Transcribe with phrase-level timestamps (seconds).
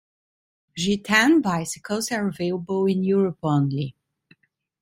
[0.75, 3.95] Gitane bicycles are available in Europe only.